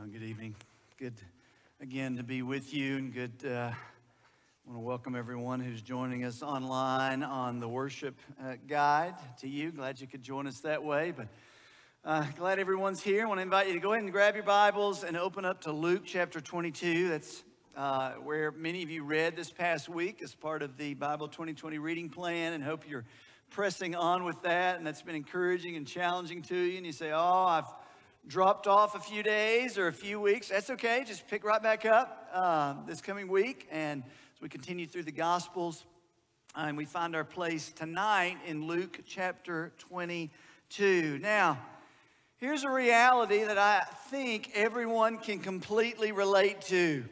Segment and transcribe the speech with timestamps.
[0.00, 0.54] Uh, good evening.
[0.98, 1.12] Good
[1.82, 3.32] again to be with you, and good.
[3.44, 9.14] Uh, I want to welcome everyone who's joining us online on the worship uh, guide.
[9.40, 11.12] To you, glad you could join us that way.
[11.14, 11.28] But
[12.02, 13.26] uh, glad everyone's here.
[13.26, 15.60] I want to invite you to go ahead and grab your Bibles and open up
[15.62, 17.08] to Luke chapter 22.
[17.08, 17.44] That's
[17.76, 21.76] uh, where many of you read this past week as part of the Bible 2020
[21.76, 23.04] reading plan, and hope you're
[23.50, 24.78] pressing on with that.
[24.78, 26.78] And that's been encouraging and challenging to you.
[26.78, 27.79] And you say, "Oh, I've."
[28.26, 31.04] Dropped off a few days or a few weeks, that's okay.
[31.06, 33.66] Just pick right back up uh, this coming week.
[33.70, 35.84] And as we continue through the Gospels,
[36.56, 41.18] uh, and we find our place tonight in Luke chapter 22.
[41.20, 41.58] Now,
[42.38, 47.04] here's a reality that I think everyone can completely relate to.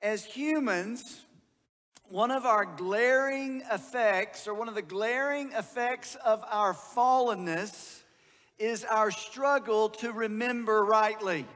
[0.00, 1.20] As humans,
[2.08, 7.95] one of our glaring effects, or one of the glaring effects of our fallenness,
[8.58, 11.46] is our struggle to remember rightly.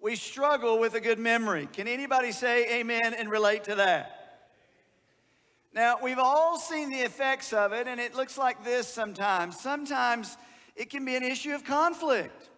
[0.00, 1.68] We struggle with a good memory.
[1.72, 4.16] Can anybody say amen and relate to that?
[5.72, 9.60] Now, we've all seen the effects of it, and it looks like this sometimes.
[9.60, 10.36] Sometimes
[10.74, 12.48] it can be an issue of conflict.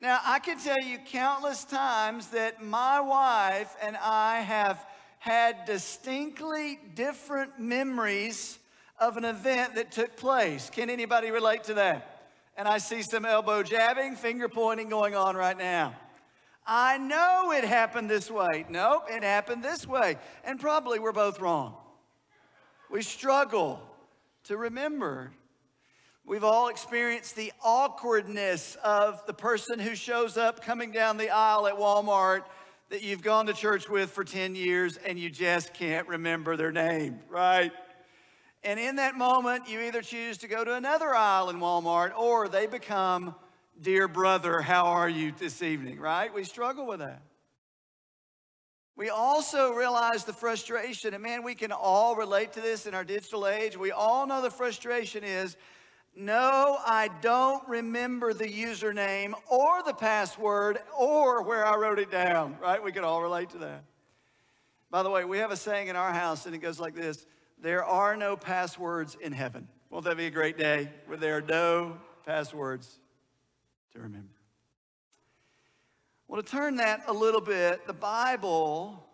[0.00, 4.84] Now, I can tell you countless times that my wife and I have
[5.18, 8.58] had distinctly different memories
[9.02, 10.70] of an event that took place.
[10.70, 12.28] Can anybody relate to that?
[12.56, 15.96] And I see some elbow jabbing, finger pointing going on right now.
[16.64, 18.64] I know it happened this way.
[18.68, 20.18] Nope, it happened this way.
[20.44, 21.74] And probably we're both wrong.
[22.90, 23.82] We struggle
[24.44, 25.32] to remember.
[26.24, 31.66] We've all experienced the awkwardness of the person who shows up coming down the aisle
[31.66, 32.44] at Walmart
[32.90, 36.70] that you've gone to church with for 10 years and you just can't remember their
[36.70, 37.72] name, right?
[38.64, 42.48] And in that moment, you either choose to go to another aisle in Walmart or
[42.48, 43.34] they become,
[43.80, 46.32] Dear brother, how are you this evening, right?
[46.32, 47.22] We struggle with that.
[48.94, 53.02] We also realize the frustration, and man, we can all relate to this in our
[53.02, 53.76] digital age.
[53.76, 55.56] We all know the frustration is
[56.14, 62.58] no, I don't remember the username or the password or where I wrote it down,
[62.60, 62.82] right?
[62.82, 63.84] We can all relate to that.
[64.90, 67.24] By the way, we have a saying in our house, and it goes like this
[67.62, 69.68] there are no passwords in heaven.
[69.88, 71.96] Won't that be a great day where there are no
[72.26, 72.98] passwords
[73.92, 74.28] to remember?
[76.26, 79.06] Well, to turn that a little bit, the Bible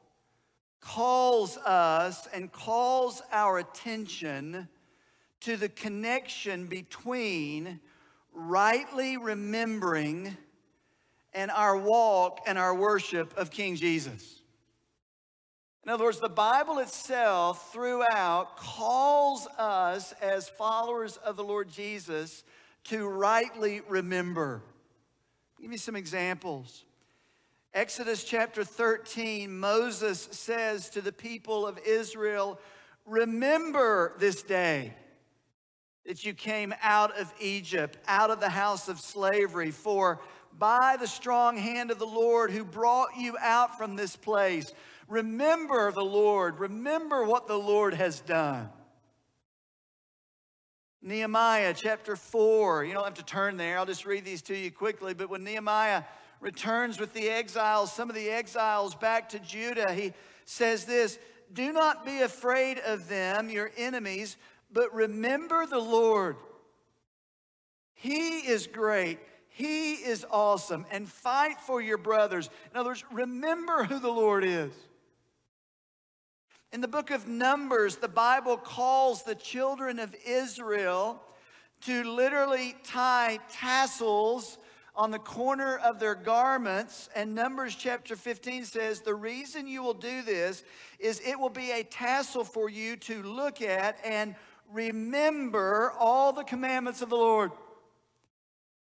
[0.80, 4.68] calls us and calls our attention
[5.40, 7.80] to the connection between
[8.32, 10.36] rightly remembering
[11.34, 14.37] and our walk and our worship of King Jesus.
[15.88, 22.44] In other words, the Bible itself throughout calls us as followers of the Lord Jesus
[22.84, 24.60] to rightly remember.
[25.56, 26.84] I'll give me some examples.
[27.72, 32.60] Exodus chapter 13, Moses says to the people of Israel,
[33.06, 34.92] Remember this day
[36.04, 40.20] that you came out of Egypt, out of the house of slavery, for
[40.58, 44.70] by the strong hand of the Lord who brought you out from this place,
[45.08, 46.60] Remember the Lord.
[46.60, 48.68] Remember what the Lord has done.
[51.00, 52.84] Nehemiah chapter 4.
[52.84, 53.78] You don't have to turn there.
[53.78, 55.14] I'll just read these to you quickly.
[55.14, 56.02] But when Nehemiah
[56.40, 60.12] returns with the exiles, some of the exiles back to Judah, he
[60.44, 61.18] says this
[61.52, 64.36] Do not be afraid of them, your enemies,
[64.70, 66.36] but remember the Lord.
[67.94, 69.18] He is great.
[69.48, 70.84] He is awesome.
[70.90, 72.50] And fight for your brothers.
[72.70, 74.72] In other words, remember who the Lord is.
[76.70, 81.22] In the book of Numbers, the Bible calls the children of Israel
[81.86, 84.58] to literally tie tassels
[84.94, 87.08] on the corner of their garments.
[87.16, 90.62] And Numbers chapter 15 says, The reason you will do this
[90.98, 94.34] is it will be a tassel for you to look at and
[94.70, 97.50] remember all the commandments of the Lord.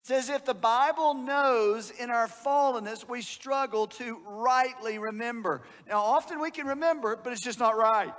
[0.10, 5.62] As if the Bible knows in our fallenness we struggle to rightly remember.
[5.88, 8.14] Now, often we can remember, but it's just not right.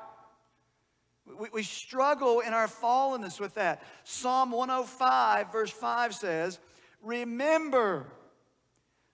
[1.39, 3.83] We, we struggle in our fallenness with that.
[4.05, 6.59] Psalm 105, verse 5 says,
[7.03, 8.07] Remember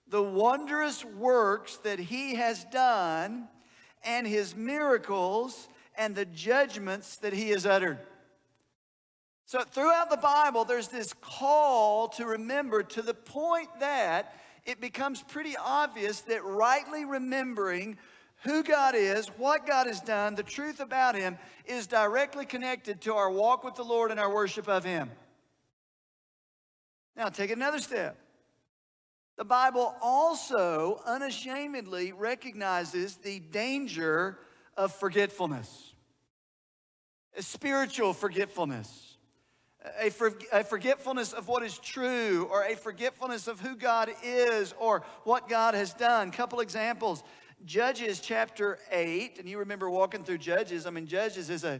[0.07, 3.47] the wondrous works that he has done
[4.03, 5.67] and his miracles
[5.97, 7.99] and the judgments that he has uttered.
[9.51, 14.33] So, throughout the Bible, there's this call to remember to the point that
[14.65, 17.97] it becomes pretty obvious that rightly remembering
[18.45, 23.15] who God is, what God has done, the truth about Him is directly connected to
[23.15, 25.11] our walk with the Lord and our worship of Him.
[27.17, 28.17] Now, take another step.
[29.37, 34.39] The Bible also unashamedly recognizes the danger
[34.77, 35.91] of forgetfulness,
[37.37, 39.10] spiritual forgetfulness
[39.99, 44.73] a, for, a, forgetfulness of what is true or a forgetfulness of who God is
[44.79, 46.31] or what God has done.
[46.31, 47.23] Couple examples.
[47.65, 50.85] Judges chapter 8, and you remember walking through Judges.
[50.85, 51.79] I mean, Judges is a,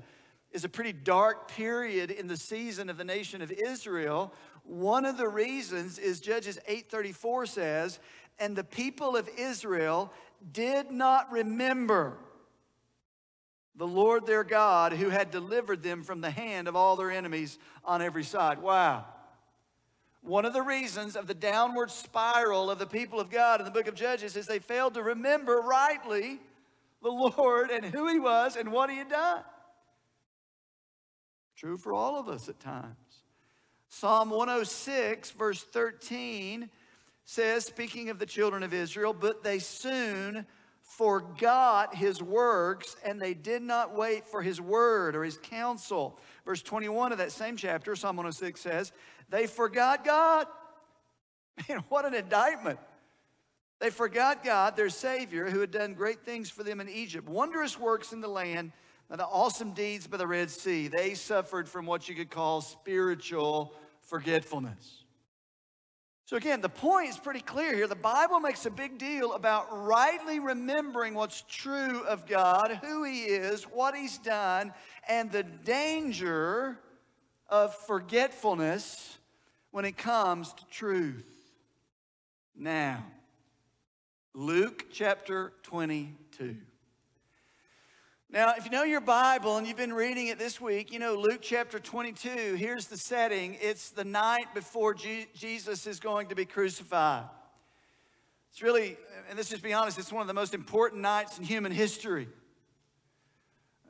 [0.51, 4.33] is a pretty dark period in the season of the nation of Israel.
[4.63, 7.99] One of the reasons is Judges 8:34 says,
[8.39, 10.13] "And the people of Israel
[10.51, 12.17] did not remember
[13.75, 17.57] the Lord their God who had delivered them from the hand of all their enemies
[17.85, 18.59] on every side.
[18.59, 19.05] Wow.
[20.21, 23.71] One of the reasons of the downward spiral of the people of God in the
[23.71, 26.39] book of Judges is they failed to remember rightly
[27.01, 29.41] the Lord and who He was and what He had done.
[31.55, 32.95] True for all of us at times.
[33.89, 36.69] Psalm 106, verse 13
[37.25, 40.45] says, speaking of the children of Israel, but they soon
[41.01, 46.19] forgot his works and they did not wait for his word or his counsel.
[46.45, 48.91] Verse 21 of that same chapter, Psalm 106 says,
[49.27, 50.45] they forgot God.
[51.67, 52.77] Man, what an indictment.
[53.79, 57.79] They forgot God, their Savior, who had done great things for them in Egypt, wondrous
[57.79, 58.71] works in the land,
[59.09, 60.87] and the awesome deeds by the Red Sea.
[60.87, 63.73] They suffered from what you could call spiritual
[64.03, 65.00] forgetfulness.
[66.31, 67.87] So, again, the point is pretty clear here.
[67.87, 73.23] The Bible makes a big deal about rightly remembering what's true of God, who He
[73.23, 74.73] is, what He's done,
[75.09, 76.79] and the danger
[77.49, 79.17] of forgetfulness
[79.71, 81.27] when it comes to truth.
[82.55, 83.03] Now,
[84.33, 86.55] Luke chapter 22.
[88.33, 91.15] Now, if you know your Bible and you've been reading it this week, you know
[91.15, 93.57] Luke chapter 22, here's the setting.
[93.59, 97.25] It's the night before Jesus is going to be crucified.
[98.49, 98.95] It's really,
[99.27, 102.29] and let's just be honest, it's one of the most important nights in human history.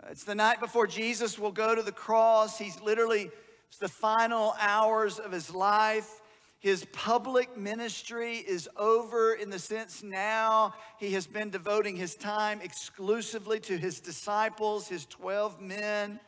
[0.09, 2.57] It's the night before Jesus will go to the cross.
[2.57, 3.29] He's literally,
[3.67, 6.20] it's the final hours of his life.
[6.61, 12.61] His public ministry is over in the sense now he has been devoting his time
[12.61, 16.19] exclusively to his disciples, his 12 men.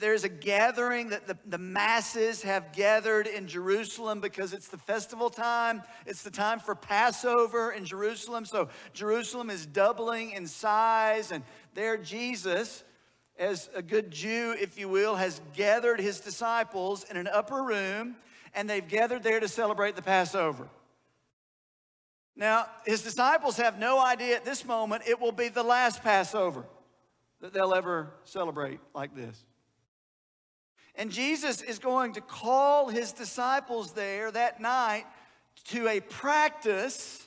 [0.00, 5.28] There's a gathering that the, the masses have gathered in Jerusalem because it's the festival
[5.28, 5.82] time.
[6.06, 8.46] It's the time for Passover in Jerusalem.
[8.46, 11.30] So Jerusalem is doubling in size.
[11.30, 11.44] And
[11.74, 12.84] there, Jesus,
[13.38, 18.16] as a good Jew, if you will, has gathered his disciples in an upper room
[18.54, 20.68] and they've gathered there to celebrate the Passover.
[22.36, 26.64] Now, his disciples have no idea at this moment it will be the last Passover
[27.40, 29.44] that they'll ever celebrate like this.
[30.94, 35.04] And Jesus is going to call his disciples there that night
[35.66, 37.26] to a practice.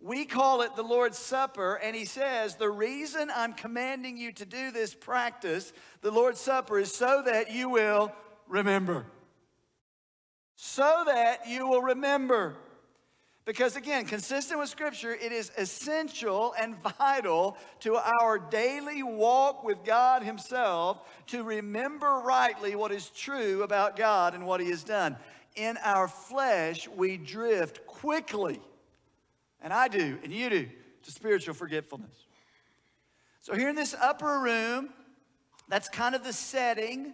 [0.00, 4.44] We call it the Lord's Supper, and he says, The reason I'm commanding you to
[4.44, 8.12] do this practice, the Lord's Supper, is so that you will
[8.48, 9.06] remember
[10.66, 12.56] so that you will remember.
[13.44, 19.84] Because again, consistent with Scripture, it is essential and vital to our daily walk with
[19.84, 25.18] God Himself to remember rightly what is true about God and what He has done.
[25.54, 28.58] In our flesh, we drift quickly,
[29.60, 30.66] and I do, and you do,
[31.02, 32.24] to spiritual forgetfulness.
[33.42, 34.88] So, here in this upper room,
[35.68, 37.12] that's kind of the setting.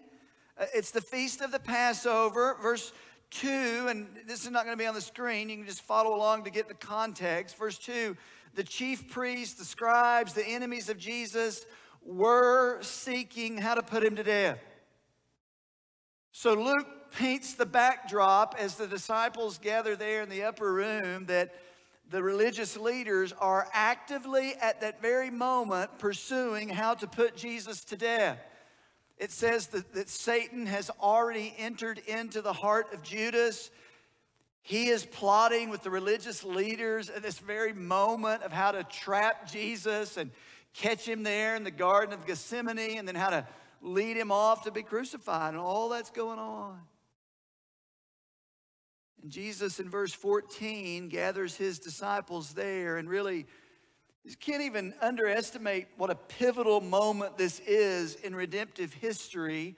[0.56, 2.56] Uh, it's the feast of the Passover.
[2.62, 2.92] Verse
[3.30, 6.14] 2, and this is not going to be on the screen, you can just follow
[6.14, 7.56] along to get the context.
[7.56, 8.16] Verse 2
[8.54, 11.64] the chief priests, the scribes, the enemies of Jesus
[12.02, 14.58] were seeking how to put him to death.
[16.32, 21.54] So Luke paints the backdrop as the disciples gather there in the upper room that
[22.08, 27.96] the religious leaders are actively at that very moment pursuing how to put Jesus to
[27.96, 28.38] death
[29.20, 33.70] it says that, that Satan has already entered into the heart of Judas.
[34.62, 39.46] He is plotting with the religious leaders at this very moment of how to trap
[39.46, 40.30] Jesus and
[40.72, 43.46] catch him there in the Garden of Gethsemane and then how to
[43.82, 45.52] lead him off to be crucified.
[45.52, 46.80] And all that's going on.
[49.20, 53.46] And Jesus in verse 14 gathers his disciples there and really
[54.24, 59.76] you can't even underestimate what a pivotal moment this is in redemptive history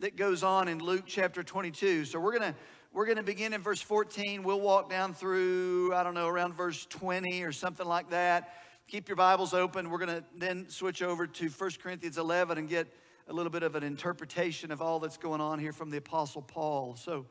[0.00, 2.04] that goes on in Luke chapter 22.
[2.04, 2.58] So we're going to
[2.92, 4.42] we're going to begin in verse 14.
[4.42, 8.54] We'll walk down through I don't know around verse 20 or something like that.
[8.88, 9.88] Keep your Bibles open.
[9.90, 12.92] We're going to then switch over to 1 Corinthians 11 and get
[13.28, 16.42] a little bit of an interpretation of all that's going on here from the apostle
[16.42, 16.96] Paul.
[16.96, 17.26] So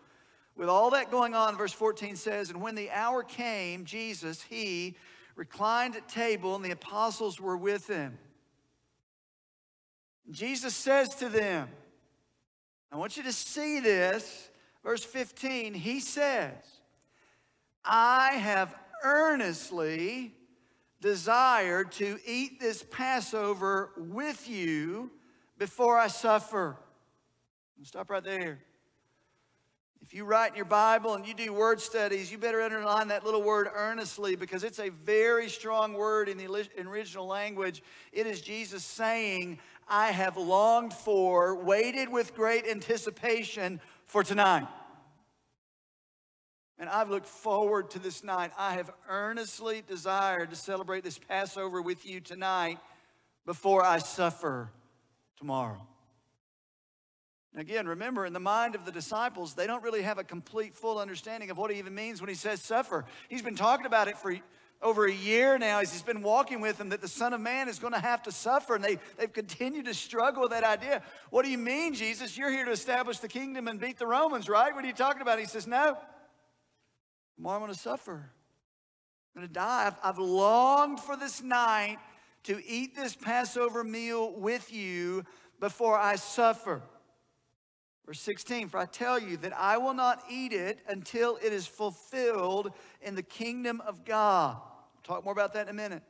[0.56, 4.96] With all that going on, verse 14 says, And when the hour came, Jesus, he
[5.36, 8.18] reclined at table, and the apostles were with him.
[10.32, 11.70] Jesus says to them,
[12.92, 14.50] I want you to see this.
[14.84, 16.54] Verse 15, he says,
[17.84, 20.34] I have earnestly
[21.02, 25.12] desired to eat this Passover with you
[25.58, 26.78] before I suffer.
[27.84, 28.60] Stop right there.
[30.04, 33.24] If you write in your Bible and you do word studies, you better underline that
[33.24, 37.82] little word earnestly because it's a very strong word in the original language.
[38.12, 44.68] It is Jesus saying, I have longed for, waited with great anticipation for tonight.
[46.78, 48.52] And I've looked forward to this night.
[48.58, 52.78] I have earnestly desired to celebrate this Passover with you tonight
[53.46, 54.70] before I suffer
[55.38, 55.88] tomorrow.
[57.56, 60.98] Again, remember, in the mind of the disciples, they don't really have a complete, full
[60.98, 63.06] understanding of what he even means when he says suffer.
[63.30, 64.36] He's been talking about it for
[64.82, 67.70] over a year now as he's been walking with them that the Son of Man
[67.70, 68.76] is going to have to suffer.
[68.76, 71.02] And they, they've continued to struggle with that idea.
[71.30, 72.38] What do you mean, Jesus?
[72.38, 74.74] You're here to establish the kingdom and beat the Romans, right?
[74.74, 75.40] What are you talking about?
[75.40, 75.98] He says, No.
[77.36, 78.30] Tomorrow I'm going to suffer.
[79.36, 79.88] I'm going to die.
[79.88, 81.98] I've, I've longed for this night
[82.44, 85.24] to eat this Passover meal with you
[85.60, 86.84] before I suffer.
[88.06, 91.66] Verse 16, for I tell you that I will not eat it until it is
[91.66, 94.58] fulfilled in the kingdom of God.
[94.58, 96.04] We'll talk more about that in a minute.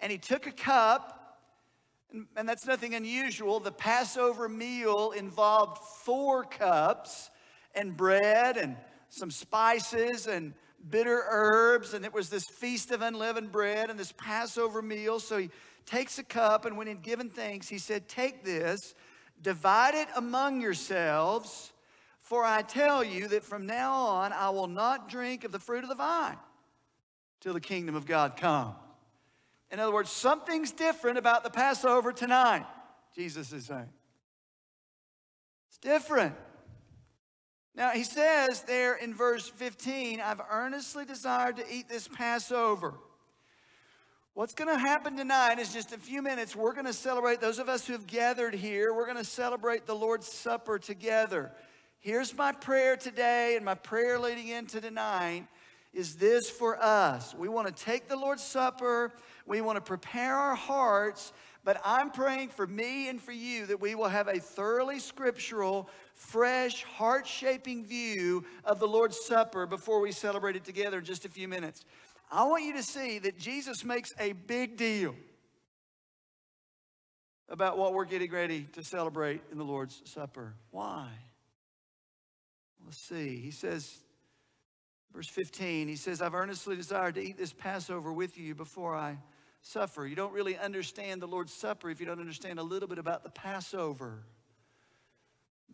[0.00, 1.38] And he took a cup,
[2.12, 3.60] and, and that's nothing unusual.
[3.60, 7.30] The Passover meal involved four cups
[7.74, 8.76] and bread and
[9.10, 10.54] some spices and
[10.90, 11.94] bitter herbs.
[11.94, 15.20] And it was this feast of unleavened bread and this Passover meal.
[15.20, 15.50] So he
[15.86, 18.94] takes a cup, and when he'd given thanks, he said, Take this
[19.40, 21.72] Divide it among yourselves,
[22.20, 25.82] for I tell you that from now on I will not drink of the fruit
[25.82, 26.38] of the vine
[27.40, 28.74] till the kingdom of God come.
[29.70, 32.64] In other words, something's different about the Passover tonight,
[33.14, 33.90] Jesus is saying.
[35.68, 36.34] It's different.
[37.74, 42.94] Now, he says there in verse 15, I've earnestly desired to eat this Passover.
[44.36, 46.56] What's going to happen tonight is just a few minutes.
[46.56, 49.86] We're going to celebrate, those of us who have gathered here, we're going to celebrate
[49.86, 51.52] the Lord's Supper together.
[52.00, 55.46] Here's my prayer today, and my prayer leading into tonight
[55.92, 57.32] is this for us.
[57.32, 59.12] We want to take the Lord's Supper,
[59.46, 63.80] we want to prepare our hearts, but I'm praying for me and for you that
[63.80, 70.00] we will have a thoroughly scriptural, fresh, heart shaping view of the Lord's Supper before
[70.00, 71.84] we celebrate it together in just a few minutes.
[72.30, 75.14] I want you to see that Jesus makes a big deal
[77.48, 80.54] about what we're getting ready to celebrate in the Lord's Supper.
[80.70, 81.08] Why?
[82.84, 83.38] Let's see.
[83.38, 83.98] He says,
[85.14, 89.18] verse 15, he says, I've earnestly desired to eat this Passover with you before I
[89.62, 90.06] suffer.
[90.06, 93.24] You don't really understand the Lord's Supper if you don't understand a little bit about
[93.24, 94.24] the Passover.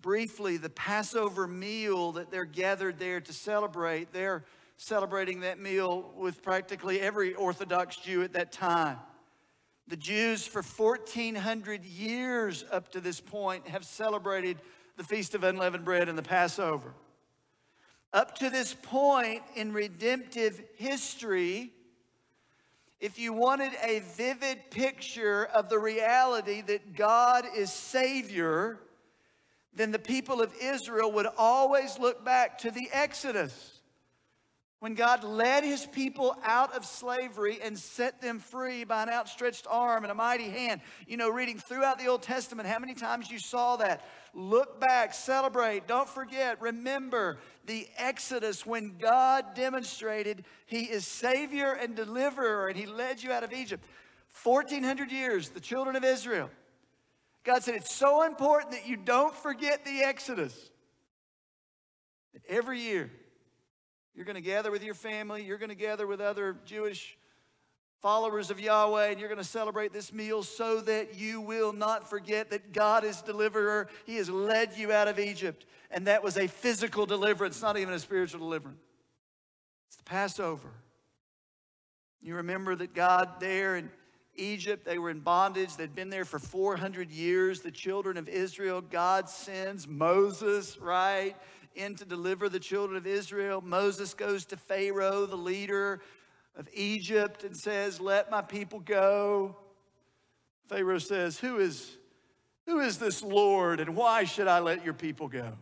[0.00, 4.44] Briefly, the Passover meal that they're gathered there to celebrate, they're
[4.80, 8.96] celebrating that meal with practically every Orthodox Jew at that time.
[9.88, 14.56] The Jews, for 1,400 years up to this point, have celebrated
[14.96, 16.94] the Feast of Unleavened Bread and the Passover.
[18.14, 21.74] Up to this point in redemptive history,
[23.00, 28.78] if you wanted a vivid picture of the reality that God is Savior,
[29.74, 33.79] then the people of Israel would always look back to the Exodus
[34.80, 39.66] when God led his people out of slavery and set them free by an outstretched
[39.68, 40.80] arm and a mighty hand.
[41.06, 44.02] You know, reading throughout the Old Testament, how many times you saw that?
[44.32, 51.94] Look back, celebrate, don't forget, remember the Exodus when God demonstrated he is Savior and
[51.94, 53.84] deliverer and he led you out of Egypt.
[54.44, 56.48] 1400 years, the children of Israel.
[57.44, 60.70] God said, It's so important that you don't forget the Exodus.
[62.48, 63.10] Every year,
[64.20, 67.16] you're going to gather with your family, you're going to gather with other Jewish
[68.02, 72.10] followers of Yahweh, and you're going to celebrate this meal so that you will not
[72.10, 73.88] forget that God is deliverer.
[74.04, 75.64] He has led you out of Egypt.
[75.90, 78.82] And that was a physical deliverance, not even a spiritual deliverance.
[79.88, 80.68] It's the Passover.
[82.20, 83.90] You remember that God there in
[84.36, 85.76] Egypt, they were in bondage.
[85.76, 87.62] They'd been there for 400 years.
[87.62, 91.34] The children of Israel, God sends Moses, right?
[91.74, 93.60] In to deliver the children of Israel.
[93.60, 96.00] Moses goes to Pharaoh, the leader
[96.56, 99.56] of Egypt, and says, Let my people go.
[100.68, 101.96] Pharaoh says, Who is,
[102.66, 105.52] who is this Lord, and why should I let your people go?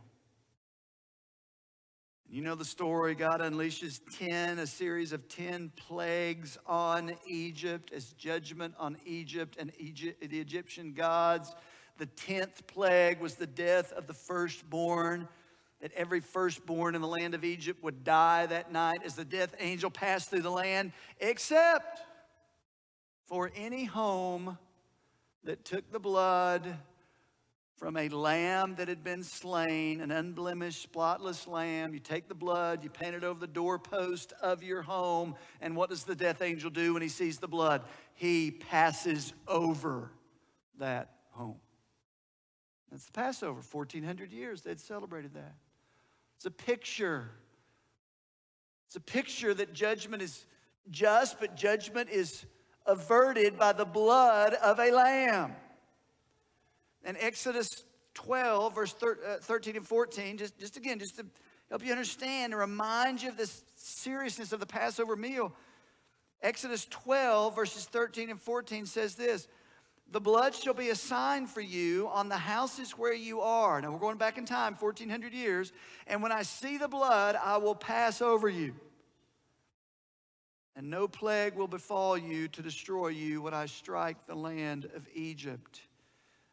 [2.30, 3.14] You know the story.
[3.14, 9.72] God unleashes 10, a series of 10 plagues on Egypt as judgment on Egypt and
[9.78, 11.54] Egypt, the Egyptian gods.
[11.96, 15.26] The 10th plague was the death of the firstborn,
[15.80, 19.54] that every firstborn in the land of Egypt would die that night as the death
[19.61, 22.02] angel passed through the land, except
[23.26, 24.58] for any home
[25.44, 26.76] that took the blood
[27.76, 31.94] from a lamb that had been slain, an unblemished, spotless lamb.
[31.94, 35.90] You take the blood, you paint it over the doorpost of your home, and what
[35.90, 37.82] does the death angel do when he sees the blood?
[38.14, 40.11] He passes over
[40.80, 41.61] that home.
[42.90, 43.61] That's the Passover.
[43.61, 45.54] 1400 years they'd celebrated that.
[46.38, 47.28] It's a picture.
[48.87, 50.47] It's a picture that judgment is
[50.88, 52.47] just, but judgment is
[52.87, 55.57] averted by the blood of a lamb.
[57.02, 57.83] And Exodus
[58.14, 61.26] 12, verse uh, 13 and 14, just, just again, just to
[61.71, 65.52] help you understand and remind you of the seriousness of the Passover meal.
[66.40, 69.49] Exodus 12, verses 13 and 14 says this
[70.10, 73.80] The blood shall be a sign for you on the houses where you are.
[73.80, 75.72] Now we're going back in time, 1400 years.
[76.06, 78.74] And when I see the blood, I will pass over you.
[80.76, 85.06] And no plague will befall you to destroy you when I strike the land of
[85.12, 85.82] Egypt.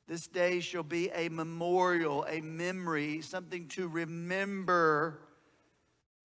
[0.08, 5.20] This day shall be a memorial, a memory, something to remember.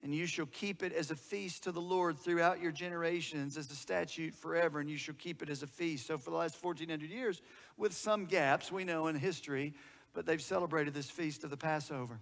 [0.03, 3.71] And you shall keep it as a feast to the Lord throughout your generations, as
[3.71, 6.07] a statute forever, and you shall keep it as a feast.
[6.07, 7.43] So, for the last 1400 years,
[7.77, 9.75] with some gaps, we know in history,
[10.15, 12.19] but they've celebrated this feast of the Passover.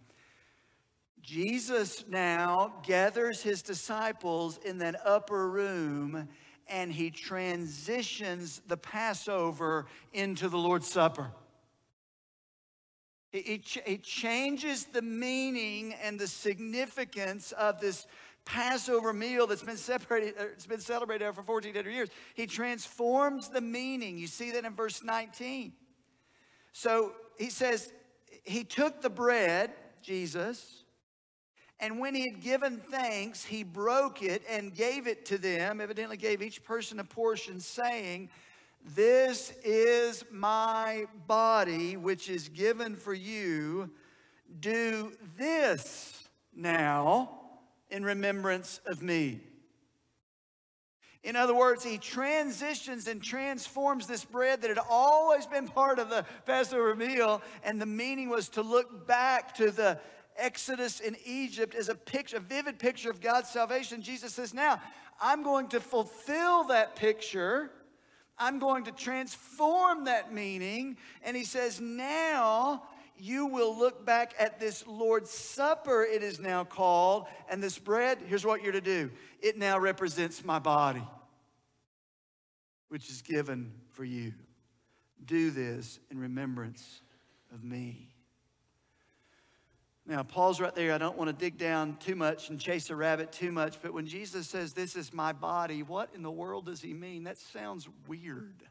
[1.22, 6.28] Jesus now gathers his disciples in that upper room
[6.68, 11.30] and he transitions the Passover into the Lord's Supper.
[13.32, 18.06] It, it, changes the meaning and the significance of this
[18.46, 22.08] Passover meal that's been separated, uh, it's been celebrated for 1400 years.
[22.34, 24.16] He transforms the meaning.
[24.16, 25.74] You see that in verse 19.
[26.72, 27.92] So he says,
[28.44, 30.84] He took the bread, Jesus,
[31.80, 36.16] and when he had given thanks, he broke it and gave it to them, evidently
[36.16, 38.30] gave each person a portion, saying,
[38.84, 43.90] this is my body, which is given for you.
[44.60, 47.30] Do this now
[47.90, 49.40] in remembrance of me.
[51.24, 56.10] In other words, he transitions and transforms this bread that had always been part of
[56.10, 59.98] the Passover meal, and the meaning was to look back to the
[60.36, 64.00] Exodus in Egypt as a picture, a vivid picture of God's salvation.
[64.00, 64.80] Jesus says, Now,
[65.20, 67.72] I'm going to fulfill that picture
[68.38, 70.96] I'm going to transform that meaning.
[71.22, 72.82] And he says, now
[73.18, 78.18] you will look back at this Lord's Supper, it is now called, and this bread,
[78.26, 81.02] here's what you're to do it now represents my body,
[82.88, 84.32] which is given for you.
[85.24, 87.02] Do this in remembrance
[87.52, 88.07] of me.
[90.08, 90.94] Now, Paul's right there.
[90.94, 93.92] I don't want to dig down too much and chase a rabbit too much, but
[93.92, 97.24] when Jesus says, This is my body, what in the world does he mean?
[97.24, 98.62] That sounds weird.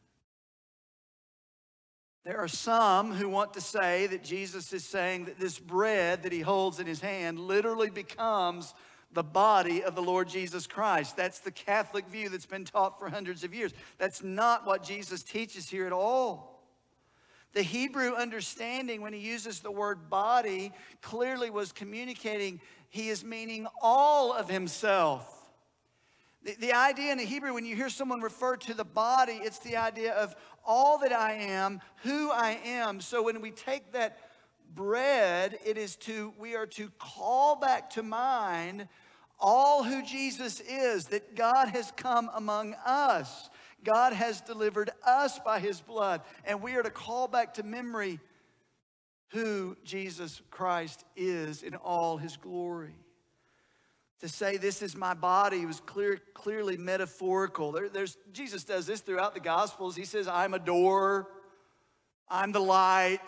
[2.26, 6.32] There are some who want to say that Jesus is saying that this bread that
[6.32, 8.74] he holds in his hand literally becomes
[9.14, 11.16] the body of the Lord Jesus Christ.
[11.16, 13.74] That's the Catholic view that's been taught for hundreds of years.
[14.00, 16.57] That's not what Jesus teaches here at all.
[17.54, 23.68] The Hebrew understanding, when he uses the word body, clearly was communicating he is meaning
[23.82, 25.34] all of himself.
[26.44, 29.60] The, the idea in the Hebrew, when you hear someone refer to the body, it's
[29.60, 33.02] the idea of all that I am, who I am.
[33.02, 34.18] So when we take that
[34.74, 38.88] bread, it is to, we are to call back to mind
[39.40, 43.50] all who Jesus is, that God has come among us.
[43.84, 48.20] God has delivered us by his blood, and we are to call back to memory
[49.30, 52.96] who Jesus Christ is in all his glory.
[54.22, 57.72] To say this is my body was clear, clearly metaphorical.
[57.72, 59.96] There, there's, Jesus does this throughout the Gospels.
[59.96, 61.28] He says, I'm a door,
[62.28, 63.20] I'm the light,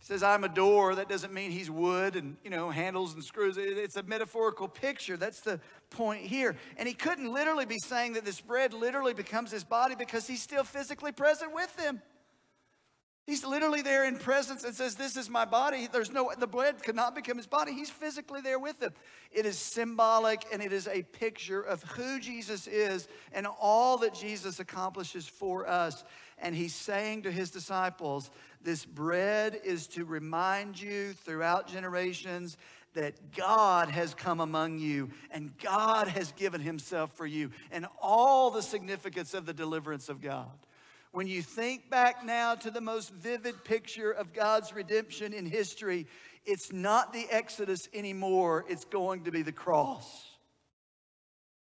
[0.00, 0.94] he says, I'm a door.
[0.94, 3.58] That doesn't mean he's wood and, you know, handles and screws.
[3.58, 5.18] It's a metaphorical picture.
[5.18, 5.60] That's the
[5.90, 6.56] point here.
[6.78, 10.42] And he couldn't literally be saying that this bread literally becomes his body because he's
[10.42, 12.00] still physically present with them.
[13.26, 15.86] He's literally there in presence and says, This is my body.
[15.92, 17.72] There's no, the bread could not become his body.
[17.72, 18.92] He's physically there with them.
[19.30, 24.14] It is symbolic and it is a picture of who Jesus is and all that
[24.14, 26.02] Jesus accomplishes for us.
[26.38, 28.30] And he's saying to his disciples,
[28.62, 32.56] This bread is to remind you throughout generations
[32.94, 38.50] that God has come among you and God has given himself for you and all
[38.50, 40.50] the significance of the deliverance of God.
[41.12, 46.06] When you think back now to the most vivid picture of God's redemption in history,
[46.44, 50.26] it's not the Exodus anymore, it's going to be the cross.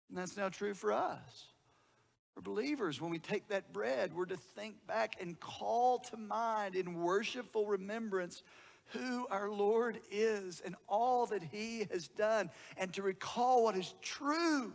[0.10, 1.51] And that's now true for us.
[2.44, 6.96] Believers, when we take that bread, we're to think back and call to mind in
[6.96, 8.44] worshipful remembrance
[8.88, 13.94] who our Lord is and all that He has done, and to recall what is
[14.02, 14.74] true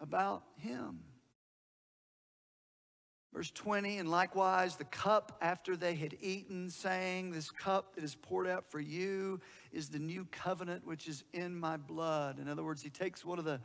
[0.00, 1.00] about Him.
[3.32, 8.14] Verse 20, and likewise the cup after they had eaten, saying, This cup that is
[8.14, 9.40] poured out for you
[9.72, 12.38] is the new covenant which is in my blood.
[12.38, 13.58] In other words, he takes one of the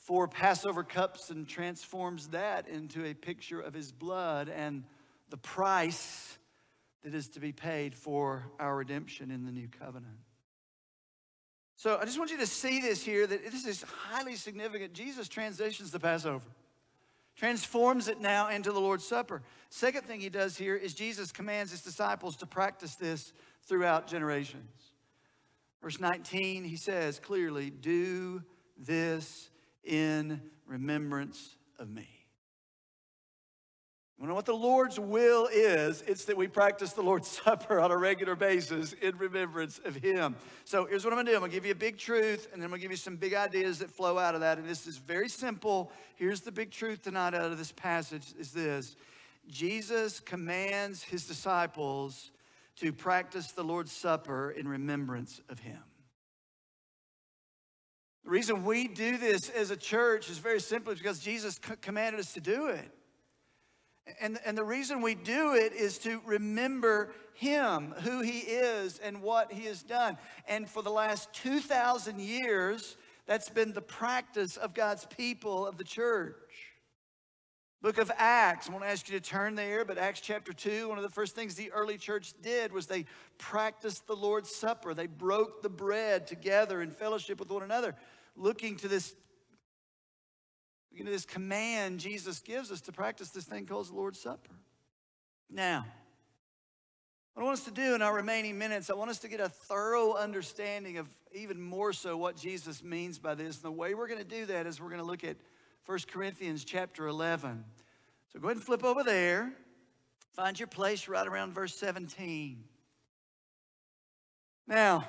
[0.00, 4.84] four Passover cups and transforms that into a picture of his blood and
[5.28, 6.38] the price
[7.04, 10.18] that is to be paid for our redemption in the new covenant.
[11.76, 14.92] So I just want you to see this here that this is highly significant.
[14.92, 16.44] Jesus transitions the Passover,
[17.36, 19.42] transforms it now into the Lord's Supper.
[19.70, 23.32] Second thing he does here is Jesus commands his disciples to practice this
[23.64, 24.90] throughout generations.
[25.82, 28.42] Verse 19, he says clearly, Do
[28.76, 29.49] this
[29.84, 32.08] in remembrance of me.
[34.20, 36.02] You know what the Lord's will is?
[36.06, 40.36] It's that we practice the Lord's Supper on a regular basis in remembrance of Him.
[40.66, 42.66] So here's what I'm gonna do I'm gonna give you a big truth, and then
[42.66, 44.58] I'm gonna give you some big ideas that flow out of that.
[44.58, 45.90] And this is very simple.
[46.16, 48.94] Here's the big truth tonight out of this passage is this
[49.48, 52.30] Jesus commands His disciples
[52.76, 55.80] to practice the Lord's Supper in remembrance of Him.
[58.30, 62.32] The reason we do this as a church is very simply because Jesus commanded us
[62.34, 62.88] to do it.
[64.20, 69.20] And, and the reason we do it is to remember Him, who He is, and
[69.20, 70.16] what He has done.
[70.46, 75.82] And for the last 2,000 years, that's been the practice of God's people, of the
[75.82, 76.36] church.
[77.82, 80.88] Book of Acts, I want to ask you to turn there, but Acts chapter 2,
[80.88, 83.06] one of the first things the early church did was they
[83.38, 84.94] practiced the Lord's Supper.
[84.94, 87.96] They broke the bread together in fellowship with one another,
[88.40, 89.14] looking to this
[90.92, 94.50] you know, this command Jesus gives us to practice this thing called the Lord's Supper.
[95.48, 95.86] Now,
[97.34, 99.40] what I want us to do in our remaining minutes, I want us to get
[99.40, 103.56] a thorough understanding of even more so what Jesus means by this.
[103.56, 105.36] And the way we're going to do that is we're going to look at
[105.86, 107.64] 1 Corinthians chapter 11.
[108.32, 109.52] So go ahead and flip over there.
[110.34, 112.64] Find your place right around verse 17.
[114.66, 115.06] Now,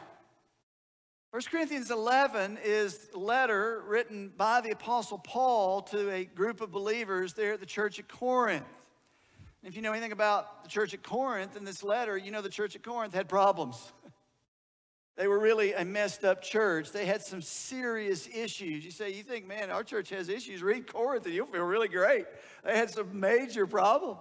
[1.31, 6.73] 1 Corinthians 11 is a letter written by the Apostle Paul to a group of
[6.73, 8.65] believers there at the church at Corinth.
[9.63, 12.49] if you know anything about the church at Corinth in this letter, you know the
[12.49, 13.93] church at Corinth had problems.
[15.17, 16.91] They were really a messed up church.
[16.93, 18.83] They had some serious issues.
[18.83, 20.63] You say, you think, man, our church has issues.
[20.63, 22.25] Read Corinth and you'll feel really great.
[22.63, 24.17] They had some major problems.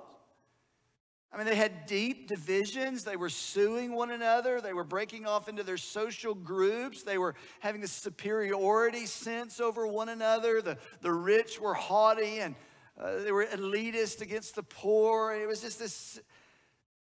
[1.33, 3.05] I mean, they had deep divisions.
[3.05, 4.61] They were suing one another.
[4.61, 7.05] They were breaking off into their social groups.
[7.05, 10.61] They were having a superiority sense over one another.
[10.61, 12.57] The, the rich were haughty and
[13.01, 15.33] uh, they were elitist against the poor.
[15.33, 16.21] It was just this,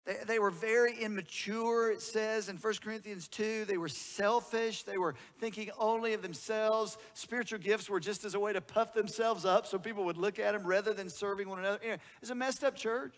[0.04, 3.64] they, they were very immature, it says in 1 Corinthians 2.
[3.64, 4.82] They were selfish.
[4.82, 6.98] They were thinking only of themselves.
[7.14, 10.38] Spiritual gifts were just as a way to puff themselves up so people would look
[10.38, 11.78] at them rather than serving one another.
[11.82, 13.14] Anyway, it's a messed up church.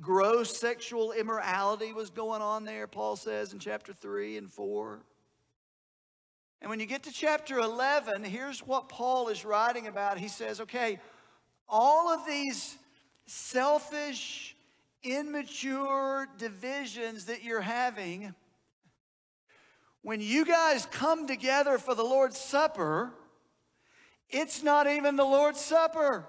[0.00, 5.00] Gross sexual immorality was going on there, Paul says in chapter 3 and 4.
[6.60, 10.18] And when you get to chapter 11, here's what Paul is writing about.
[10.18, 10.98] He says, okay,
[11.68, 12.76] all of these
[13.26, 14.56] selfish,
[15.02, 18.34] immature divisions that you're having,
[20.02, 23.12] when you guys come together for the Lord's Supper,
[24.30, 26.26] it's not even the Lord's Supper.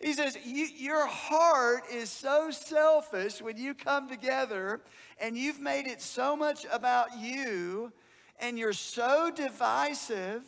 [0.00, 4.80] He says, Your heart is so selfish when you come together
[5.20, 7.92] and you've made it so much about you
[8.38, 10.42] and you're so divisive.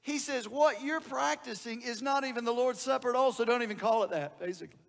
[0.00, 3.62] He says, What you're practicing is not even the Lord's Supper at all, so don't
[3.62, 4.81] even call it that, basically.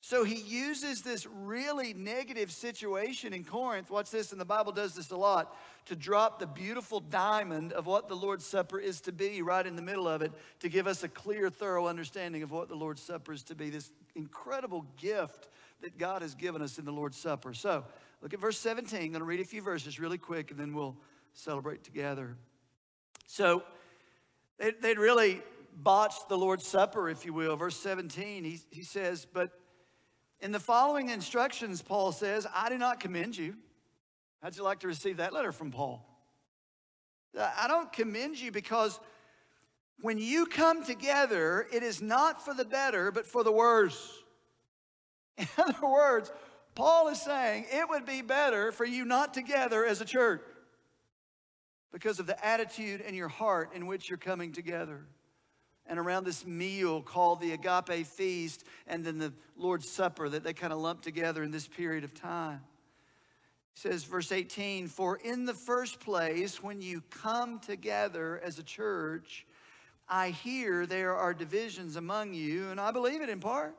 [0.00, 3.90] So he uses this really negative situation in Corinth.
[3.90, 5.56] Watch this, and the Bible does this a lot
[5.86, 9.74] to drop the beautiful diamond of what the Lord's Supper is to be right in
[9.74, 13.02] the middle of it to give us a clear, thorough understanding of what the Lord's
[13.02, 13.70] Supper is to be.
[13.70, 15.48] This incredible gift
[15.80, 17.52] that God has given us in the Lord's Supper.
[17.52, 17.84] So
[18.22, 19.00] look at verse 17.
[19.00, 20.96] I'm going to read a few verses really quick and then we'll
[21.32, 22.36] celebrate together.
[23.26, 23.62] So
[24.58, 25.42] they'd really
[25.74, 27.56] botched the Lord's Supper, if you will.
[27.56, 29.50] Verse 17, he, he says, But
[30.40, 33.56] in the following instructions, Paul says, I do not commend you
[34.42, 36.04] How'd you like to receive that letter from Paul?
[37.36, 38.98] Uh, I don't commend you because
[40.00, 44.12] when you come together, it is not for the better, but for the worse.
[45.36, 46.30] In other words,
[46.76, 50.42] Paul is saying it would be better for you not together as a church
[51.92, 55.04] because of the attitude in your heart in which you're coming together.
[55.88, 60.52] And around this meal called the agape feast and then the Lord's Supper that they
[60.52, 62.60] kind of lump together in this period of time.
[63.74, 68.62] He says, verse 18, for in the first place, when you come together as a
[68.62, 69.46] church,
[70.08, 73.74] I hear there are divisions among you, and I believe it in part.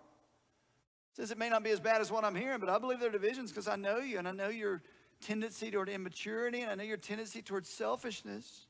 [1.12, 3.00] It says it may not be as bad as what I'm hearing, but I believe
[3.00, 4.82] there are divisions because I know you and I know your
[5.22, 8.68] tendency toward immaturity and I know your tendency towards selfishness.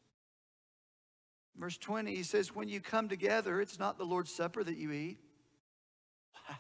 [1.60, 4.94] Verse 20, he says, When you come together, it's not the Lord's Supper that you
[4.94, 5.18] eat.
[6.50, 6.56] Wow.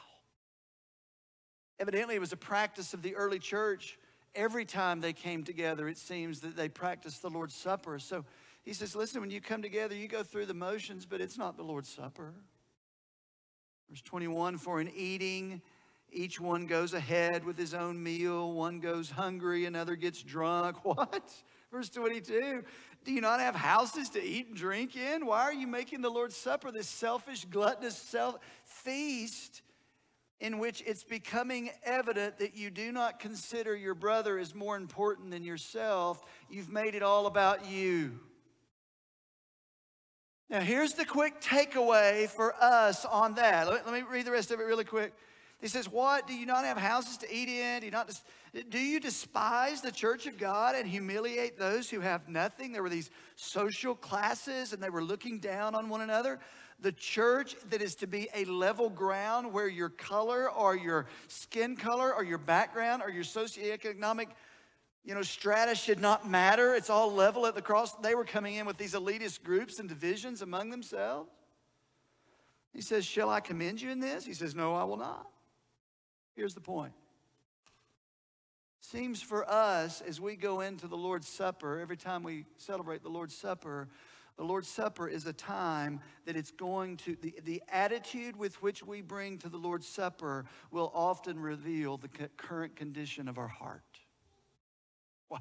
[1.79, 3.97] Evidently, it was a practice of the early church.
[4.35, 7.97] Every time they came together, it seems that they practiced the Lord's Supper.
[7.97, 8.25] So
[8.63, 11.55] he says, Listen, when you come together, you go through the motions, but it's not
[11.55, 12.33] the Lord's Supper.
[13.89, 15.61] Verse 21 For in eating,
[16.11, 18.51] each one goes ahead with his own meal.
[18.51, 20.77] One goes hungry, another gets drunk.
[20.83, 21.31] What?
[21.71, 22.63] Verse 22
[23.03, 25.25] Do you not have houses to eat and drink in?
[25.25, 29.61] Why are you making the Lord's Supper this selfish, gluttonous self feast
[30.39, 35.31] in which it's becoming evident that you do not consider your brother as more important
[35.31, 36.23] than yourself?
[36.49, 38.19] You've made it all about you.
[40.49, 43.67] Now, here's the quick takeaway for us on that.
[43.67, 45.13] Let, let me read the rest of it really quick.
[45.61, 46.27] He says, What?
[46.27, 47.81] Do you not have houses to eat in?
[47.81, 48.11] Do you, not,
[48.69, 52.71] do you despise the church of God and humiliate those who have nothing?
[52.71, 56.39] There were these social classes and they were looking down on one another.
[56.81, 61.75] The church that is to be a level ground where your color or your skin
[61.75, 64.27] color or your background or your socioeconomic
[65.03, 66.75] you know, strata should not matter.
[66.75, 67.93] It's all level at the cross.
[67.95, 71.31] They were coming in with these elitist groups and divisions among themselves.
[72.73, 74.25] He says, Shall I commend you in this?
[74.25, 75.27] He says, No, I will not.
[76.39, 76.93] Here's the point.
[78.79, 83.09] Seems for us as we go into the Lord's Supper, every time we celebrate the
[83.09, 83.89] Lord's Supper,
[84.37, 88.81] the Lord's Supper is a time that it's going to, the, the attitude with which
[88.81, 93.83] we bring to the Lord's Supper will often reveal the current condition of our heart.
[95.29, 95.39] Wow.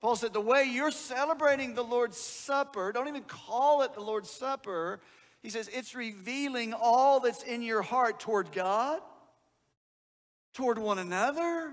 [0.00, 4.30] Paul said, the way you're celebrating the Lord's Supper, don't even call it the Lord's
[4.30, 5.00] Supper.
[5.46, 8.98] He says, it's revealing all that's in your heart toward God,
[10.54, 11.72] toward one another,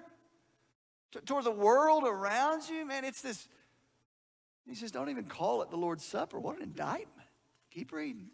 [1.25, 2.85] toward the world around you.
[2.85, 3.47] Man, it's this.
[4.69, 6.39] He says, don't even call it the Lord's Supper.
[6.39, 7.27] What an indictment.
[7.71, 8.27] Keep reading.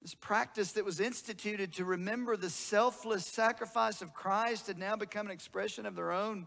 [0.00, 5.26] This practice that was instituted to remember the selfless sacrifice of Christ had now become
[5.26, 6.46] an expression of their own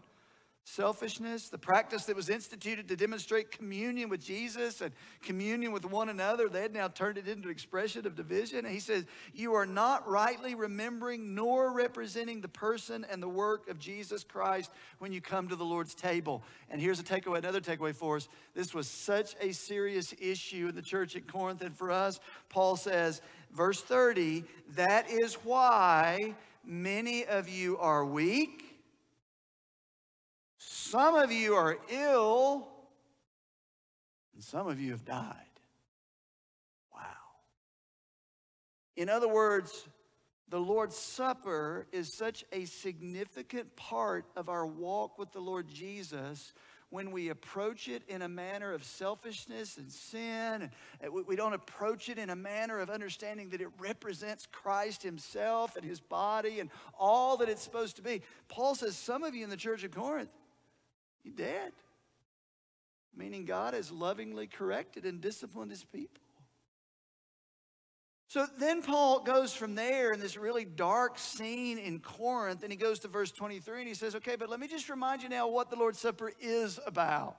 [0.64, 6.08] selfishness, the practice that was instituted to demonstrate communion with Jesus and communion with one
[6.08, 8.58] another, they had now turned it into expression of division.
[8.58, 13.68] And he says, You are not rightly remembering nor representing the person and the work
[13.68, 16.42] of Jesus Christ when you come to the Lord's table.
[16.70, 18.28] And here's a takeaway, another takeaway for us.
[18.54, 21.62] This was such a serious issue in the church at Corinth.
[21.62, 23.20] And for us, Paul says,
[23.52, 24.44] verse 30,
[24.76, 28.71] that is why many of you are weak
[30.92, 32.68] some of you are ill,
[34.34, 35.34] and some of you have died.
[36.94, 37.00] Wow.
[38.94, 39.88] In other words,
[40.50, 46.52] the Lord's Supper is such a significant part of our walk with the Lord Jesus
[46.90, 50.70] when we approach it in a manner of selfishness and sin.
[51.10, 55.86] We don't approach it in a manner of understanding that it represents Christ Himself and
[55.86, 58.20] His body and all that it's supposed to be.
[58.48, 60.28] Paul says, Some of you in the church of Corinth,
[61.24, 61.72] you dead.
[63.14, 66.22] Meaning God has lovingly corrected and disciplined his people.
[68.28, 72.78] So then Paul goes from there in this really dark scene in Corinth, and he
[72.78, 75.48] goes to verse 23 and he says, Okay, but let me just remind you now
[75.48, 77.36] what the Lord's Supper is about.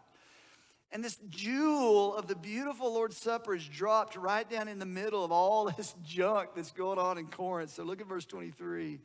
[0.91, 5.25] And this jewel of the beautiful Lord's Supper is dropped right down in the middle
[5.25, 7.71] of all this junk that's going on in Corinth.
[7.71, 8.93] So look at verse 23.
[8.93, 8.99] It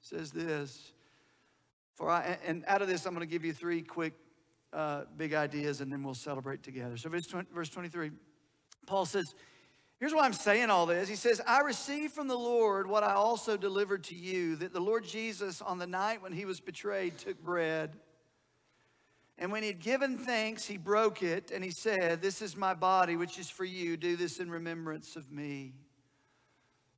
[0.00, 0.92] says this.
[1.96, 4.14] For I, and out of this, I'm going to give you three quick
[4.74, 6.96] uh, big ideas and then we'll celebrate together.
[6.96, 8.10] So, verse, 20, verse 23,
[8.86, 9.34] Paul says,
[10.00, 11.08] Here's why I'm saying all this.
[11.08, 14.80] He says, I received from the Lord what I also delivered to you that the
[14.80, 17.92] Lord Jesus, on the night when he was betrayed, took bread.
[19.38, 22.74] And when he had given thanks, he broke it and he said, This is my
[22.74, 23.96] body, which is for you.
[23.96, 25.72] Do this in remembrance of me.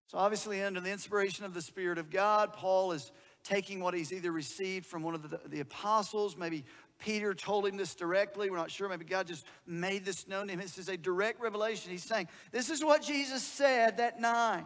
[0.09, 3.13] So, obviously, under the inspiration of the Spirit of God, Paul is
[3.47, 6.65] taking what he's either received from one of the, the apostles, maybe
[6.99, 8.51] Peter told him this directly.
[8.51, 8.89] We're not sure.
[8.89, 10.61] Maybe God just made this known to him.
[10.61, 11.93] This is a direct revelation.
[11.93, 14.65] He's saying, This is what Jesus said that night.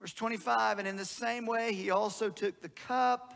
[0.00, 3.32] Verse 25, and in the same way, he also took the cup.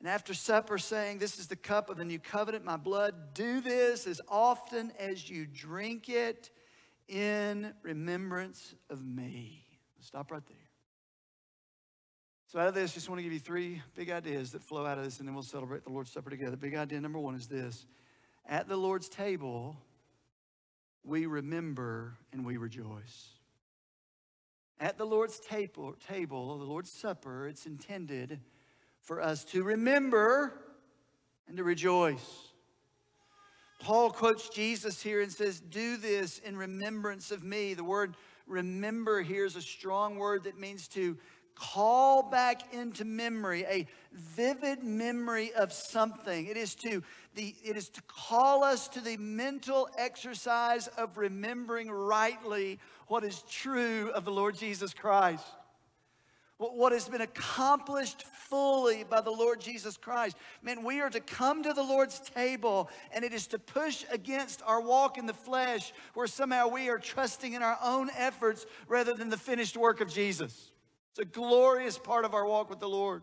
[0.00, 3.34] And after supper, saying, This is the cup of the new covenant, my blood.
[3.34, 6.50] Do this as often as you drink it
[7.08, 9.62] in remembrance of me.
[10.00, 10.65] Stop right there.
[12.48, 14.86] So, out of this, I just want to give you three big ideas that flow
[14.86, 16.56] out of this, and then we'll celebrate the Lord's Supper together.
[16.56, 17.86] Big idea number one is this
[18.48, 19.76] At the Lord's table,
[21.02, 23.30] we remember and we rejoice.
[24.78, 28.38] At the Lord's table, table, the Lord's Supper, it's intended
[29.00, 30.52] for us to remember
[31.48, 32.52] and to rejoice.
[33.80, 37.74] Paul quotes Jesus here and says, Do this in remembrance of me.
[37.74, 38.14] The word
[38.46, 41.18] remember here is a strong word that means to
[41.56, 46.46] call back into memory, a vivid memory of something.
[46.46, 47.02] It is to
[47.34, 53.42] the it is to call us to the mental exercise of remembering rightly what is
[53.50, 55.44] true of the Lord Jesus Christ
[56.58, 60.36] what has been accomplished fully by the Lord Jesus Christ.
[60.62, 64.62] Man, we are to come to the Lord's table, and it is to push against
[64.64, 69.12] our walk in the flesh where somehow we are trusting in our own efforts rather
[69.12, 70.70] than the finished work of Jesus.
[71.16, 73.22] It's a glorious part of our walk with the Lord.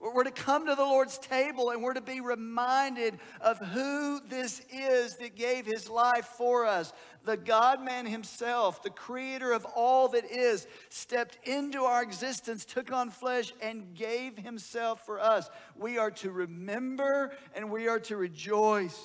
[0.00, 4.62] We're to come to the Lord's table and we're to be reminded of who this
[4.72, 6.94] is that gave his life for us.
[7.26, 12.90] The God man himself, the creator of all that is, stepped into our existence, took
[12.90, 15.50] on flesh, and gave himself for us.
[15.76, 18.98] We are to remember and we are to rejoice.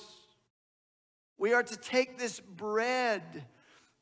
[1.36, 3.44] We are to take this bread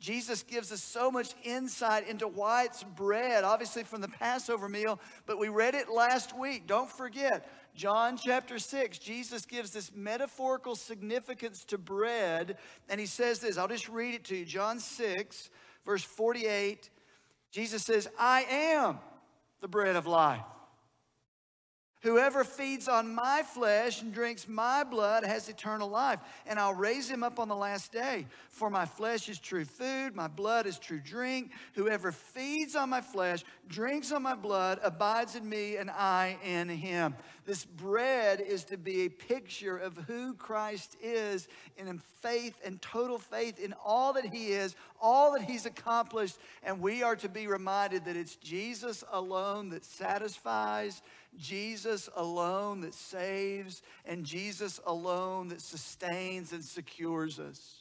[0.01, 5.01] Jesus gives us so much insight into why it's bread, obviously from the Passover meal,
[5.27, 6.69] but we read it last week.
[6.69, 12.59] Don't forget, John chapter 6, Jesus gives this metaphorical significance to bread,
[12.89, 13.59] and he says this.
[13.59, 14.45] I'll just read it to you.
[14.45, 15.51] John 6,
[15.85, 16.91] verse 48.
[17.51, 18.99] Jesus says, I am
[19.61, 20.45] the bread of life.
[22.03, 27.11] Whoever feeds on my flesh and drinks my blood has eternal life, and I'll raise
[27.11, 28.27] him up on the last day.
[28.49, 31.51] For my flesh is true food, my blood is true drink.
[31.75, 36.69] Whoever feeds on my flesh, drinks on my blood, abides in me, and I in
[36.69, 37.17] him.
[37.49, 42.79] This bread is to be a picture of who Christ is and in faith and
[42.83, 47.29] total faith in all that he is, all that he's accomplished, and we are to
[47.31, 51.01] be reminded that it's Jesus alone that satisfies
[51.39, 57.77] Jesus alone that saves, and Jesus alone that sustains and secures us.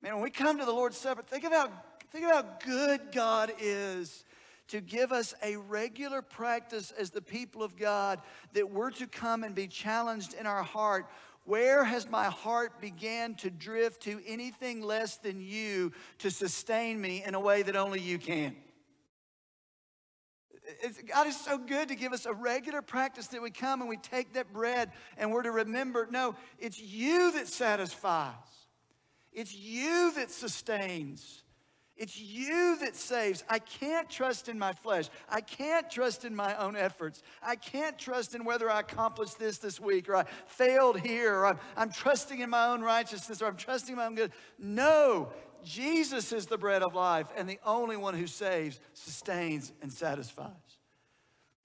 [0.00, 1.70] Man, when we come to the Lord's Supper, think of how,
[2.12, 4.22] think of how good God is
[4.68, 8.20] to give us a regular practice as the people of God
[8.52, 11.06] that we're to come and be challenged in our heart.
[11.44, 17.22] Where has my heart began to drift to anything less than you to sustain me
[17.24, 18.56] in a way that only you can?
[20.82, 23.88] it's, God is so good to give us a regular practice that we come and
[23.88, 28.34] we take that bread and we're to remember no, it's you that satisfies,
[29.32, 31.42] it's you that sustains.
[31.96, 33.44] It's you that saves.
[33.48, 35.08] I can't trust in my flesh.
[35.28, 37.22] I can't trust in my own efforts.
[37.40, 41.46] I can't trust in whether I accomplished this this week or I failed here or
[41.46, 44.32] I'm, I'm trusting in my own righteousness or I'm trusting in my own good.
[44.58, 45.28] No,
[45.62, 50.50] Jesus is the bread of life and the only one who saves, sustains, and satisfies.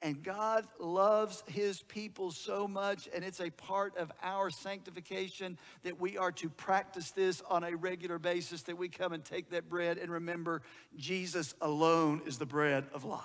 [0.02, 6.00] And God loves his people so much, and it's a part of our sanctification that
[6.00, 9.68] we are to practice this on a regular basis, that we come and take that
[9.68, 10.62] bread and remember
[10.96, 13.22] Jesus alone is the bread of life.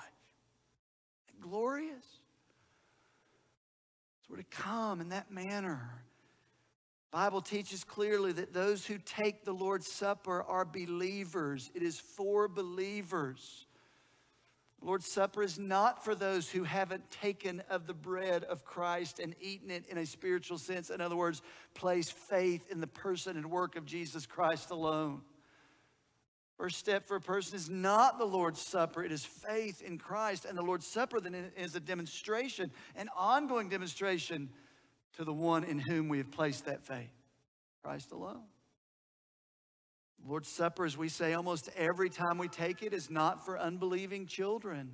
[1.40, 2.04] Glorious.
[4.22, 6.04] So we're to come in that manner
[7.14, 11.70] Bible teaches clearly that those who take the Lord's Supper are believers.
[11.72, 13.66] It is for believers.
[14.84, 19.34] Lord's Supper is not for those who haven't taken of the bread of Christ and
[19.40, 20.90] eaten it in a spiritual sense.
[20.90, 21.40] In other words,
[21.72, 25.22] place faith in the person and work of Jesus Christ alone.
[26.58, 30.44] First step for a person is not the Lord's Supper, it is faith in Christ.
[30.44, 34.50] And the Lord's Supper then is a demonstration, an ongoing demonstration
[35.16, 37.10] to the one in whom we have placed that faith
[37.82, 38.42] Christ alone.
[40.26, 44.26] Lord's Supper, as we say almost every time we take it, is not for unbelieving
[44.26, 44.90] children.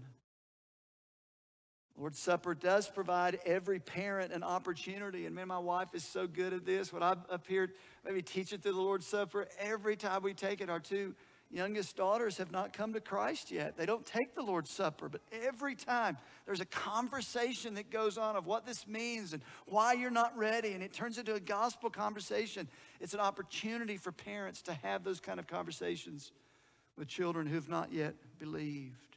[1.96, 5.26] Lord's Supper does provide every parent an opportunity.
[5.26, 6.92] And man, my wife is so good at this.
[6.92, 7.72] When I've appeared,
[8.04, 11.14] maybe teach it through the Lord's Supper, every time we take it, our two
[11.50, 13.76] youngest daughters have not come to Christ yet.
[13.76, 18.36] They don't take the Lord's Supper, but every time there's a conversation that goes on
[18.36, 21.90] of what this means and why you're not ready, and it turns into a gospel
[21.90, 22.68] conversation.
[23.00, 26.32] It's an opportunity for parents to have those kind of conversations
[26.96, 29.16] with children who've not yet believed.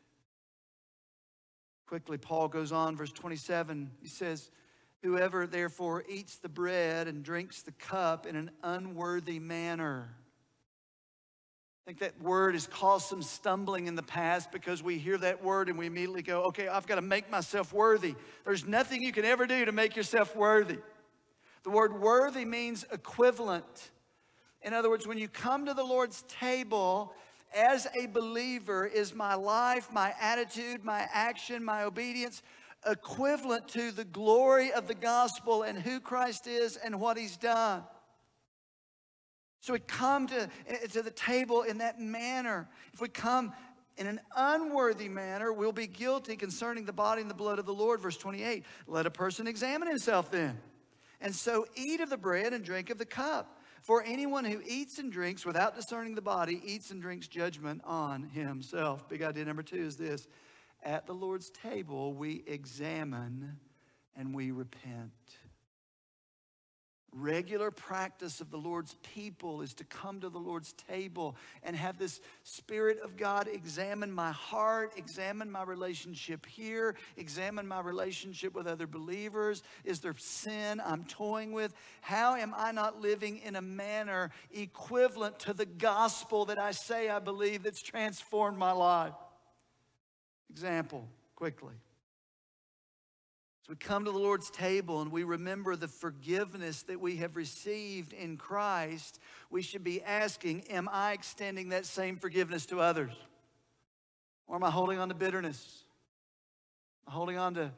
[1.86, 3.92] Quickly, Paul goes on, verse 27.
[4.02, 4.50] He says,
[5.04, 10.16] Whoever therefore eats the bread and drinks the cup in an unworthy manner.
[11.84, 15.44] I think that word has caused some stumbling in the past because we hear that
[15.44, 18.16] word and we immediately go, okay, I've got to make myself worthy.
[18.46, 20.78] There's nothing you can ever do to make yourself worthy.
[21.64, 23.92] The word worthy means equivalent.
[24.62, 27.14] In other words, when you come to the Lord's table
[27.54, 32.42] as a believer, is my life, my attitude, my action, my obedience
[32.86, 37.84] equivalent to the glory of the gospel and who Christ is and what he's done.
[39.64, 40.50] So we come to,
[40.92, 42.68] to the table in that manner.
[42.92, 43.54] If we come
[43.96, 47.74] in an unworthy manner, we'll be guilty concerning the body and the blood of the
[47.74, 48.02] Lord.
[48.02, 50.60] Verse 28 Let a person examine himself then.
[51.22, 53.62] And so eat of the bread and drink of the cup.
[53.84, 58.24] For anyone who eats and drinks without discerning the body eats and drinks judgment on
[58.24, 59.08] himself.
[59.08, 60.28] Big idea number two is this
[60.84, 63.58] at the Lord's table, we examine
[64.18, 65.14] and we repent.
[67.16, 72.00] Regular practice of the Lord's people is to come to the Lord's table and have
[72.00, 78.66] this Spirit of God examine my heart, examine my relationship here, examine my relationship with
[78.66, 79.62] other believers.
[79.84, 81.76] Is there sin I'm toying with?
[82.02, 87.10] How am I not living in a manner equivalent to the gospel that I say
[87.10, 89.14] I believe that's transformed my life?
[90.50, 91.76] Example, quickly.
[93.64, 97.38] As we come to the Lord's table and we remember the forgiveness that we have
[97.38, 103.14] received in Christ, we should be asking, Am I extending that same forgiveness to others?
[104.48, 105.86] Or am I holding on to bitterness?
[107.08, 107.72] Holding on to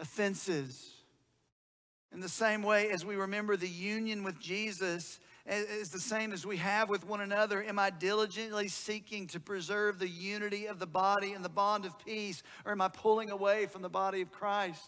[0.00, 0.94] offenses?
[2.12, 6.46] In the same way as we remember the union with Jesus is the same as
[6.46, 7.62] we have with one another?
[7.62, 11.98] Am I diligently seeking to preserve the unity of the body and the bond of
[12.04, 12.42] peace?
[12.64, 14.84] Or am I pulling away from the body of Christ?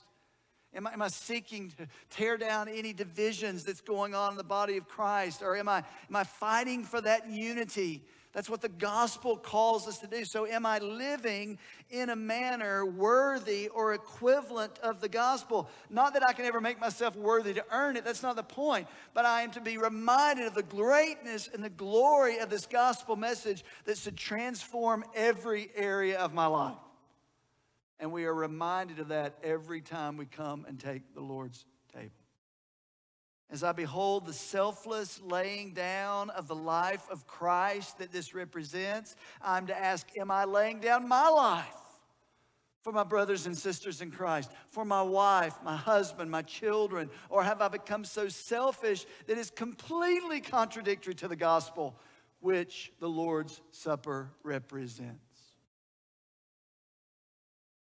[0.75, 4.45] Am I, am I seeking to tear down any divisions that's going on in the
[4.45, 5.43] body of Christ?
[5.43, 5.79] Or am I,
[6.09, 8.03] am I fighting for that unity
[8.35, 10.25] that's what the gospel calls us to do.
[10.25, 11.57] So, am I living
[11.89, 15.71] in a manner worthy or equivalent of the gospel?
[15.89, 18.89] Not that I can ever make myself worthy to earn it, that's not the point.
[19.15, 23.15] But I am to be reminded of the greatness and the glory of this gospel
[23.15, 26.75] message that should transform every area of my life.
[28.01, 32.24] And we are reminded of that every time we come and take the Lord's table.
[33.51, 39.17] As I behold the selfless laying down of the life of Christ that this represents,
[39.43, 41.67] I'm to ask, Am I laying down my life
[42.83, 47.11] for my brothers and sisters in Christ, for my wife, my husband, my children?
[47.29, 51.97] Or have I become so selfish that it's completely contradictory to the gospel,
[52.41, 55.21] which the Lord's Supper represents?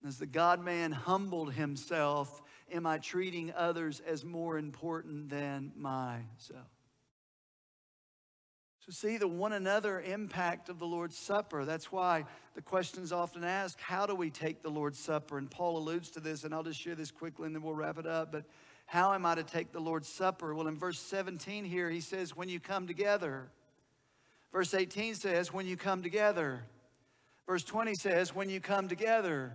[0.07, 2.40] As the God man humbled himself
[2.73, 6.67] am I treating others as more important than myself?
[8.81, 11.64] So, see the one another impact of the Lord's Supper.
[11.64, 15.39] That's why the question is often asked how do we take the Lord's Supper?
[15.39, 17.99] And Paul alludes to this, and I'll just share this quickly and then we'll wrap
[17.99, 18.31] it up.
[18.31, 18.45] But
[18.87, 20.55] how am I to take the Lord's Supper?
[20.55, 23.49] Well, in verse 17 here, he says, when you come together.
[24.53, 26.62] Verse 18 says, when you come together.
[27.49, 29.53] Verse 20 says, when you come together.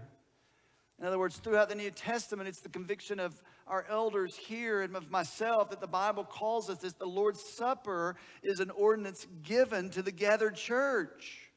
[1.01, 4.95] In other words, throughout the New Testament, it's the conviction of our elders here and
[4.95, 9.89] of myself that the Bible calls us this the Lord's Supper is an ordinance given
[9.89, 11.49] to the gathered church.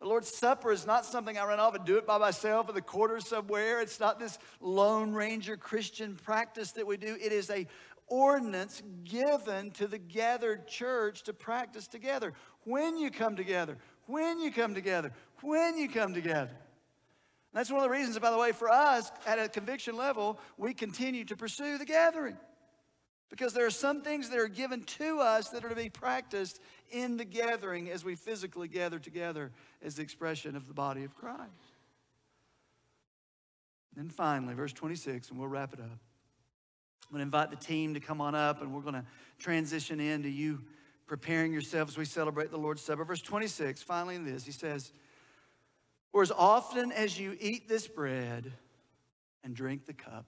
[0.00, 2.74] The Lord's Supper is not something I run off and do it by myself in
[2.74, 3.80] the corner somewhere.
[3.80, 7.16] It's not this Lone Ranger Christian practice that we do.
[7.22, 7.68] It is a
[8.08, 12.32] ordinance given to the gathered church to practice together.
[12.64, 16.50] When you come together, when you come together, when you come together.
[17.52, 20.72] That's one of the reasons, by the way, for us at a conviction level, we
[20.72, 22.36] continue to pursue the gathering.
[23.28, 26.60] Because there are some things that are given to us that are to be practiced
[26.90, 31.14] in the gathering as we physically gather together as the expression of the body of
[31.14, 31.40] Christ.
[33.94, 35.86] And then finally, verse 26, and we'll wrap it up.
[35.86, 39.04] I'm going to invite the team to come on up, and we're going to
[39.38, 40.62] transition into you
[41.08, 43.04] preparing yourselves as we celebrate the Lord's Supper.
[43.04, 44.92] Verse 26, finally, in this, he says,
[46.12, 48.52] or as often as you eat this bread
[49.44, 50.26] and drink the cup.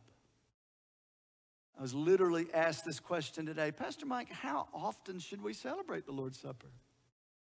[1.79, 6.13] I was literally asked this question today Pastor Mike, how often should we celebrate the
[6.13, 6.69] Lord's Supper?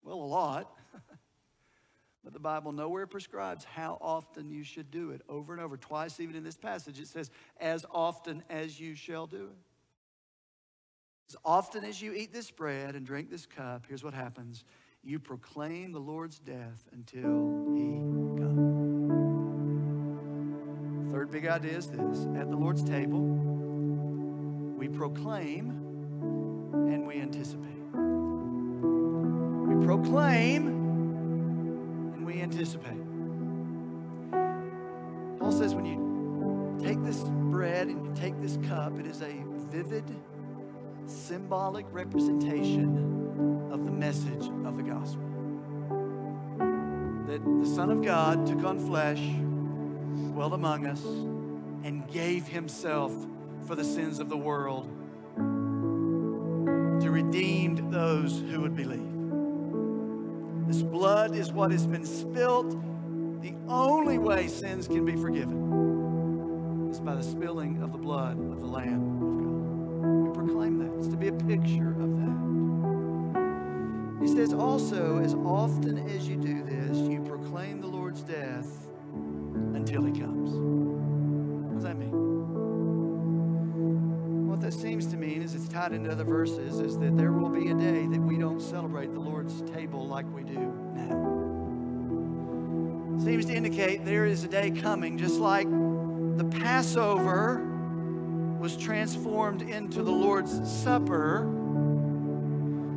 [0.03, 0.73] Well, a lot.
[2.25, 5.23] but the Bible nowhere prescribes how often you should do it.
[5.29, 9.27] Over and over, twice, even in this passage, it says, as often as you shall
[9.27, 9.67] do it.
[11.29, 14.65] As often as you eat this bread and drink this cup, here's what happens
[15.07, 18.01] you proclaim the Lord's death until he
[18.43, 19.13] comes.
[21.13, 23.21] Third big idea is this at the Lord's table,
[24.77, 25.71] we proclaim
[26.73, 27.63] and we anticipate.
[29.69, 30.67] We proclaim
[32.17, 32.99] and we anticipate.
[35.39, 39.37] Paul says when you take this bread and you take this cup, it is a
[39.71, 40.05] vivid,
[41.07, 43.26] symbolic representation
[43.71, 45.23] of the message of the gospel.
[47.27, 49.21] That the Son of God took on flesh,
[50.33, 51.03] dwelt among us,
[51.85, 53.13] and gave himself
[53.67, 54.89] for the sins of the world
[55.37, 59.01] to redeem those who would believe.
[60.67, 62.71] This blood is what has been spilt.
[63.41, 68.61] The only way sins can be forgiven is by the spilling of the blood of
[68.61, 70.29] the Lamb of God.
[70.29, 70.99] We proclaim that.
[70.99, 72.46] It's to be a picture of that.
[74.27, 78.67] He says also, as often as you do this, you proclaim the Lord's death
[79.73, 80.51] until he comes.
[81.69, 82.11] What does that mean?
[84.49, 87.51] What that seems to mean is it's tied into other verses is that there will
[87.51, 91.37] be a day that we don't celebrate the Lord's table like we do now.
[93.25, 97.65] Seems to indicate there is a day coming, just like the Passover
[98.59, 101.56] was transformed into the Lord's Supper.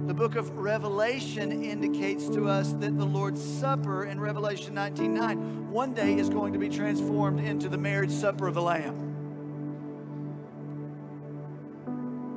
[0.10, 5.93] The book of Revelation indicates to us that the Lord's Supper in Revelation 19:9 one
[5.93, 8.97] day is going to be transformed into the marriage supper of the Lamb.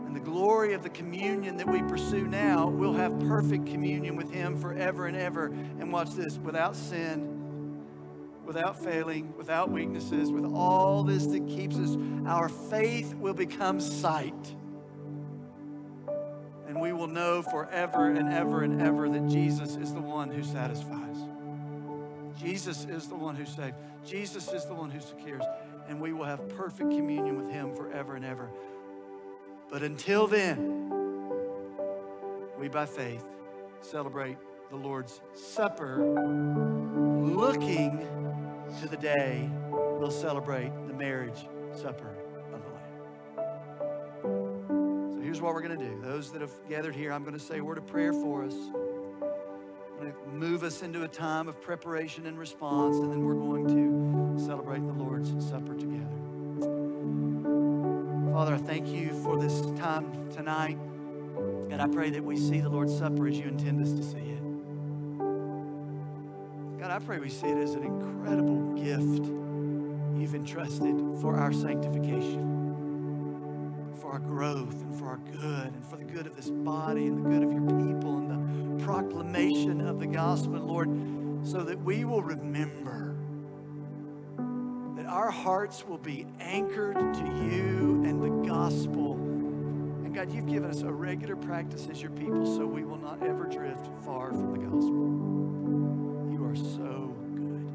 [0.06, 4.30] And the glory of the communion that we pursue now will have perfect communion with
[4.30, 5.46] Him forever and ever.
[5.46, 7.86] And watch this without sin,
[8.44, 11.96] without failing, without weaknesses, with all this that keeps us,
[12.26, 14.56] our faith will become sight.
[16.72, 20.42] And we will know forever and ever and ever that Jesus is the one who
[20.42, 21.18] satisfies.
[22.40, 23.76] Jesus is the one who saves.
[24.06, 25.42] Jesus is the one who secures.
[25.86, 28.48] And we will have perfect communion with Him forever and ever.
[29.70, 30.88] But until then,
[32.58, 33.26] we by faith
[33.82, 34.38] celebrate
[34.70, 35.98] the Lord's Supper,
[37.22, 37.98] looking
[38.80, 42.21] to the day we'll celebrate the marriage supper
[45.32, 45.98] here's what we're going to do.
[46.02, 48.52] Those that have gathered here, I'm going to say a word of prayer for us
[48.52, 53.32] I'm going to move us into a time of preparation and response, and then we're
[53.32, 56.04] going to celebrate the Lord's Supper together.
[58.30, 60.76] Father, I thank you for this time tonight.
[61.70, 64.18] And I pray that we see the Lord's Supper as you intend us to see
[64.18, 64.42] it.
[66.78, 69.32] God, I pray we see it as an incredible gift
[70.20, 72.51] you've entrusted for our sanctification,
[74.12, 77.28] our growth, and for our good, and for the good of this body, and the
[77.30, 80.90] good of your people, and the proclamation of the gospel, Lord,
[81.44, 83.16] so that we will remember
[84.96, 89.14] that our hearts will be anchored to you and the gospel.
[89.14, 93.22] And God, you've given us a regular practice as your people so we will not
[93.22, 96.32] ever drift far from the gospel.
[96.34, 97.72] You are so good.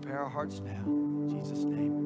[0.00, 0.84] Prepare our hearts now.
[0.86, 1.99] In Jesus' name.